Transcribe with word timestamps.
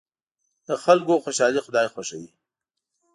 د 0.67 0.69
خلکو 0.83 1.13
خوشحالي 1.23 1.59
خدای 1.65 1.87
خوښوي. 1.93 2.29